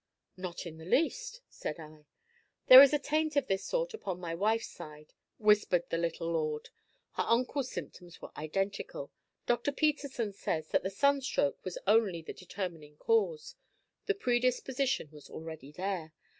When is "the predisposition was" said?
14.07-15.29